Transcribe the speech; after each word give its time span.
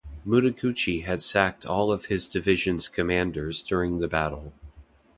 Mutaguchi 0.25 1.03
had 1.03 1.21
sacked 1.21 1.63
all 1.63 1.91
of 1.91 2.05
his 2.07 2.27
divisions' 2.27 2.87
commanders 2.89 3.61
during 3.61 3.99
the 3.99 4.07
battle. 4.07 4.51